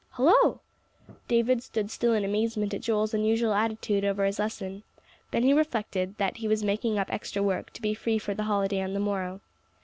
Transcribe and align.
"Hullo!" 0.17 0.61
David 1.27 1.61
stood 1.61 1.91
still 1.91 2.15
in 2.15 2.25
amazement 2.25 2.73
at 2.73 2.81
Joel's 2.81 3.13
unusual 3.13 3.53
attitude 3.53 4.03
over 4.03 4.25
his 4.25 4.39
lesson. 4.39 4.81
Then 5.29 5.43
he 5.43 5.53
reflected 5.53 6.17
that 6.17 6.37
he 6.37 6.47
was 6.47 6.63
making 6.63 6.97
up 6.97 7.13
extra 7.13 7.43
work, 7.43 7.69
to 7.73 7.83
be 7.83 7.93
free 7.93 8.17
for 8.17 8.33
the 8.33 8.45
holiday 8.45 8.81
on 8.81 8.93
the 8.95 8.99
morrow. 8.99 9.41